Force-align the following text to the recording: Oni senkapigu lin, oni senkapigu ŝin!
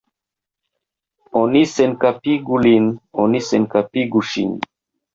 Oni 1.41 1.61
senkapigu 1.75 2.59
lin, 2.65 2.91
oni 3.27 3.45
senkapigu 3.53 4.29
ŝin! 4.33 4.61